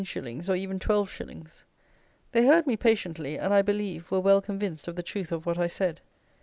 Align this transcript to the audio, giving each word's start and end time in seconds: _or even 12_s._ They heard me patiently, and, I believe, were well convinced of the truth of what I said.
_or 0.49 0.55
even 0.55 0.79
12_s._ 0.79 1.61
They 2.31 2.47
heard 2.47 2.65
me 2.65 2.75
patiently, 2.75 3.37
and, 3.37 3.53
I 3.53 3.61
believe, 3.61 4.09
were 4.09 4.19
well 4.19 4.41
convinced 4.41 4.87
of 4.87 4.95
the 4.95 5.03
truth 5.03 5.31
of 5.31 5.45
what 5.45 5.59
I 5.59 5.67
said. 5.67 6.01